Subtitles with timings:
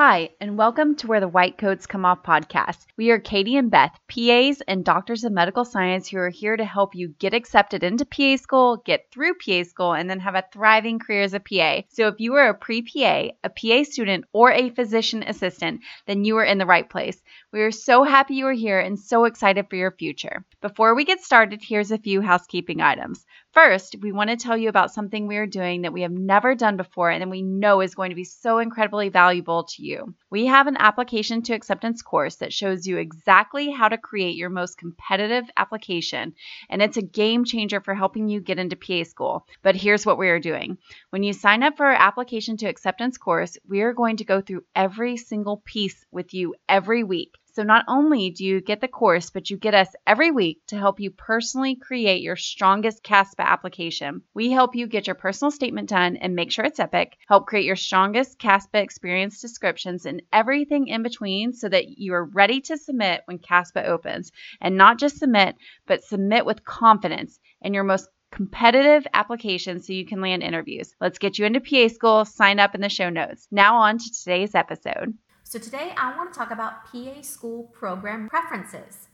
[0.00, 2.86] Hi, and welcome to Where the White Coats Come Off podcast.
[2.96, 6.64] We are Katie and Beth, PAs and doctors of medical science who are here to
[6.64, 10.44] help you get accepted into PA school, get through PA school, and then have a
[10.52, 11.82] thriving career as a PA.
[11.88, 16.24] So if you are a pre PA, a PA student, or a physician assistant, then
[16.24, 17.20] you are in the right place.
[17.52, 20.44] We are so happy you are here and so excited for your future.
[20.60, 23.26] Before we get started, here's a few housekeeping items.
[23.52, 26.54] First, we want to tell you about something we are doing that we have never
[26.54, 29.87] done before and that we know is going to be so incredibly valuable to you.
[30.30, 34.50] We have an application to acceptance course that shows you exactly how to create your
[34.50, 36.34] most competitive application,
[36.68, 39.46] and it's a game changer for helping you get into PA school.
[39.62, 40.78] But here's what we are doing
[41.10, 44.40] when you sign up for our application to acceptance course, we are going to go
[44.40, 47.34] through every single piece with you every week.
[47.58, 50.78] So not only do you get the course, but you get us every week to
[50.78, 54.22] help you personally create your strongest CASPA application.
[54.32, 57.64] We help you get your personal statement done and make sure it's epic, help create
[57.64, 62.78] your strongest CASPA experience descriptions and everything in between so that you are ready to
[62.78, 64.30] submit when CASPA opens.
[64.60, 70.06] And not just submit, but submit with confidence in your most competitive application so you
[70.06, 70.94] can land interviews.
[71.00, 72.24] Let's get you into PA school.
[72.24, 73.48] Sign up in the show notes.
[73.50, 75.18] Now on to today's episode.
[75.48, 79.08] So today I want to talk about PA school program preferences.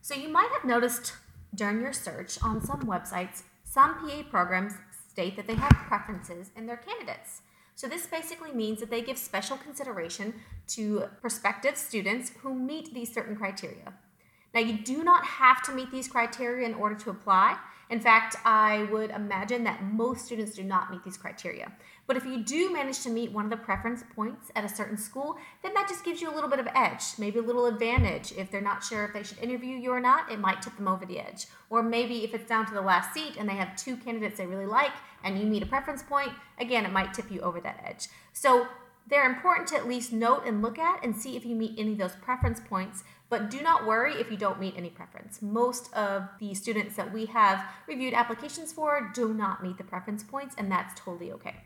[0.00, 1.12] So you might have noticed
[1.54, 4.72] during your search on some websites, some PA programs
[5.12, 7.42] state that they have preferences in their candidates.
[7.76, 10.34] So this basically means that they give special consideration
[10.70, 13.94] to prospective students who meet these certain criteria.
[14.52, 17.56] Now you do not have to meet these criteria in order to apply.
[17.88, 21.72] In fact, I would imagine that most students do not meet these criteria.
[22.08, 24.96] But if you do manage to meet one of the preference points at a certain
[24.96, 28.32] school, then that just gives you a little bit of edge, maybe a little advantage.
[28.32, 30.88] If they're not sure if they should interview you or not, it might tip them
[30.88, 31.46] over the edge.
[31.68, 34.46] Or maybe if it's down to the last seat and they have two candidates they
[34.46, 34.92] really like
[35.22, 38.08] and you meet a preference point, again, it might tip you over that edge.
[38.32, 38.66] So
[39.06, 41.92] they're important to at least note and look at and see if you meet any
[41.92, 43.04] of those preference points.
[43.28, 45.42] But do not worry if you don't meet any preference.
[45.42, 50.24] Most of the students that we have reviewed applications for do not meet the preference
[50.24, 51.56] points, and that's totally okay.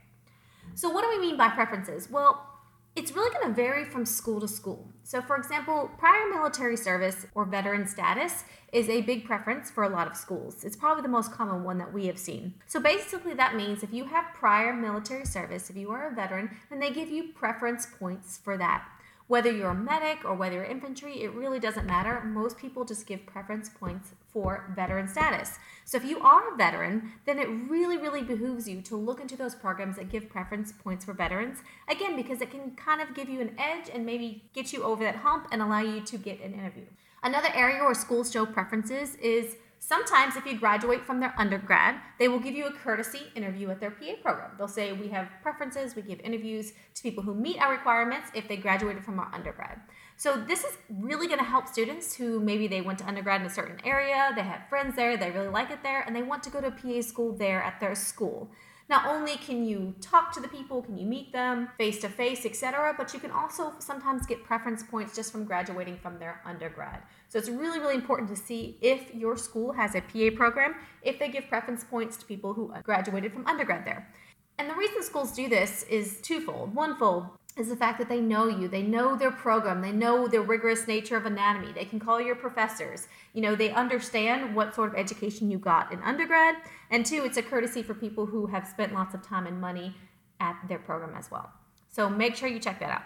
[0.75, 2.11] So, what do we mean by preferences?
[2.11, 2.49] Well,
[2.95, 4.91] it's really going to vary from school to school.
[5.03, 9.89] So, for example, prior military service or veteran status is a big preference for a
[9.89, 10.63] lot of schools.
[10.63, 12.55] It's probably the most common one that we have seen.
[12.67, 16.57] So, basically, that means if you have prior military service, if you are a veteran,
[16.71, 18.87] then they give you preference points for that.
[19.29, 22.23] Whether you're a medic or whether you're infantry, it really doesn't matter.
[22.25, 25.59] Most people just give preference points for veteran status.
[25.85, 29.37] So if you are a veteran, then it really, really behooves you to look into
[29.37, 31.59] those programs that give preference points for veterans.
[31.89, 35.03] Again, because it can kind of give you an edge and maybe get you over
[35.05, 36.85] that hump and allow you to get an interview.
[37.23, 42.29] Another area where schools show preferences is Sometimes, if you graduate from their undergrad, they
[42.29, 44.53] will give you a courtesy interview at their PA program.
[44.57, 48.47] They'll say, We have preferences, we give interviews to people who meet our requirements if
[48.47, 49.81] they graduated from our undergrad.
[50.17, 53.49] So, this is really going to help students who maybe they went to undergrad in
[53.49, 56.45] a certain area, they have friends there, they really like it there, and they want
[56.45, 58.53] to go to a PA school there at their school.
[58.93, 62.45] Not only can you talk to the people, can you meet them face to face,
[62.45, 67.01] etc., but you can also sometimes get preference points just from graduating from their undergrad.
[67.31, 71.19] So it's really, really important to see if your school has a PA program, if
[71.19, 74.13] they give preference points to people who graduated from undergrad there.
[74.59, 76.75] And the reason schools do this is twofold.
[76.75, 78.67] Onefold, is the fact that they know you.
[78.67, 79.83] They know their program.
[79.83, 81.73] They know the rigorous nature of anatomy.
[81.73, 83.09] They can call your professors.
[83.35, 86.57] You know, they understand what sort of education you got in undergrad.
[86.91, 89.95] And two, it's a courtesy for people who have spent lots of time and money
[90.41, 91.53] at their program as well.
[91.91, 93.03] So make sure you check that out.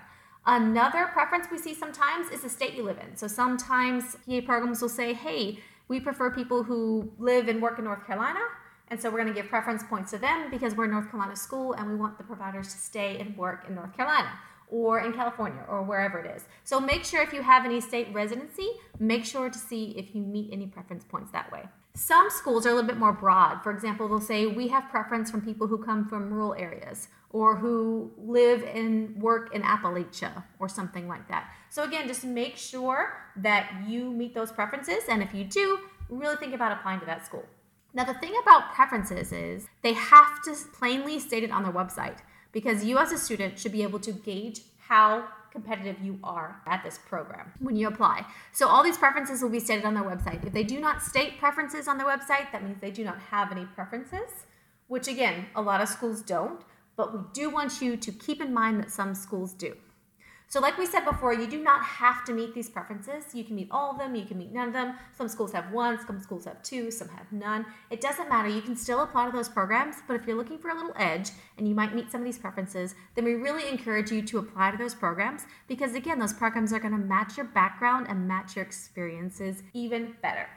[0.47, 3.17] Another preference we see sometimes is the state you live in.
[3.17, 5.59] So sometimes PA programs will say, hey,
[5.89, 8.41] we prefer people who live and work in North Carolina
[8.89, 11.73] and so we're going to give preference points to them because we're North Carolina school
[11.73, 14.31] and we want the providers to stay and work in North Carolina
[14.69, 16.45] or in California or wherever it is.
[16.65, 20.23] So make sure if you have any state residency, make sure to see if you
[20.23, 21.69] meet any preference points that way.
[21.95, 23.63] Some schools are a little bit more broad.
[23.63, 27.57] For example, they'll say we have preference from people who come from rural areas or
[27.57, 31.51] who live and work in Appalachia or something like that.
[31.71, 35.79] So again, just make sure that you meet those preferences and if you do,
[36.09, 37.45] really think about applying to that school.
[37.97, 42.19] Now, the thing about preferences is they have to plainly state it on their website
[42.53, 46.85] because you, as a student, should be able to gauge how competitive you are at
[46.85, 48.27] this program when you apply.
[48.53, 50.47] So, all these preferences will be stated on their website.
[50.47, 53.51] If they do not state preferences on their website, that means they do not have
[53.51, 54.45] any preferences,
[54.89, 56.61] which again, a lot of schools don't,
[56.97, 59.75] but we do want you to keep in mind that some schools do.
[60.49, 63.35] So, like we said before, you do not have to meet these preferences.
[63.35, 64.95] You can meet all of them, you can meet none of them.
[65.19, 67.67] Some schools have one, some schools have two, some have none.
[67.91, 68.49] It doesn't matter.
[68.49, 71.31] You can still apply to those programs, but if you're looking for a little edge
[71.59, 74.71] and you might meet some of these preferences, then we really encourage you to apply
[74.71, 78.55] to those programs because, again, those programs are going to match your background and match
[78.55, 80.49] your experiences even better.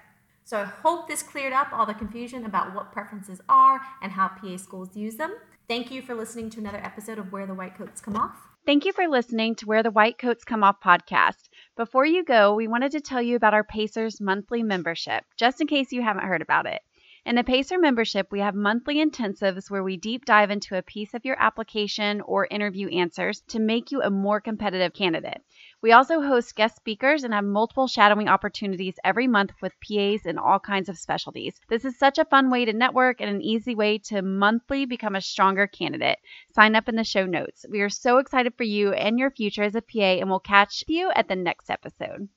[0.44, 4.28] So, I hope this cleared up all the confusion about what preferences are and how
[4.28, 5.36] PA schools use them.
[5.68, 8.50] Thank you for listening to another episode of Where the White Coats Come Off.
[8.70, 11.50] Thank you for listening to Where the White Coats Come Off podcast.
[11.76, 15.66] Before you go, we wanted to tell you about our Pacers monthly membership, just in
[15.66, 16.80] case you haven't heard about it.
[17.30, 21.14] In the Pacer membership, we have monthly intensives where we deep dive into a piece
[21.14, 25.44] of your application or interview answers to make you a more competitive candidate.
[25.80, 30.40] We also host guest speakers and have multiple shadowing opportunities every month with PAs in
[30.40, 31.62] all kinds of specialties.
[31.70, 35.16] This is such a fun way to network and an easy way to monthly become
[35.16, 36.18] a stronger candidate.
[36.56, 37.64] Sign up in the show notes.
[37.70, 40.84] We are so excited for you and your future as a PA, and we'll catch
[40.88, 42.28] you at the next episode.